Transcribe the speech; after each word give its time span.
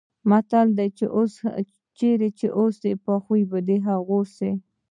متل 0.29 0.67
دی: 0.77 0.89
چې 2.37 2.47
اوسې 2.57 2.91
په 3.05 3.13
خوی 3.23 3.41
به 3.49 3.59
د 3.67 3.69
هغو 3.87 4.19
شې. 4.35 4.51